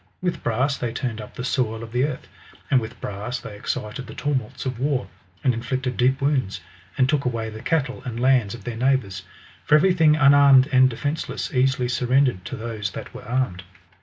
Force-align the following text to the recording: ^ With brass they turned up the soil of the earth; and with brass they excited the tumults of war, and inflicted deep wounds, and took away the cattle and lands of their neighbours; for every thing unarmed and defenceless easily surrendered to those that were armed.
^ 0.01 0.03
With 0.19 0.41
brass 0.41 0.77
they 0.79 0.91
turned 0.91 1.21
up 1.21 1.35
the 1.35 1.43
soil 1.43 1.83
of 1.83 1.91
the 1.91 2.05
earth; 2.05 2.27
and 2.71 2.81
with 2.81 2.99
brass 2.99 3.39
they 3.39 3.55
excited 3.55 4.07
the 4.07 4.15
tumults 4.15 4.65
of 4.65 4.79
war, 4.79 5.07
and 5.43 5.53
inflicted 5.53 5.95
deep 5.95 6.19
wounds, 6.19 6.59
and 6.97 7.07
took 7.07 7.23
away 7.23 7.51
the 7.51 7.61
cattle 7.61 8.01
and 8.03 8.19
lands 8.19 8.55
of 8.55 8.63
their 8.63 8.75
neighbours; 8.77 9.21
for 9.63 9.75
every 9.75 9.93
thing 9.93 10.15
unarmed 10.15 10.65
and 10.71 10.89
defenceless 10.89 11.53
easily 11.53 11.87
surrendered 11.87 12.43
to 12.45 12.55
those 12.55 12.89
that 12.93 13.13
were 13.13 13.23
armed. 13.25 13.61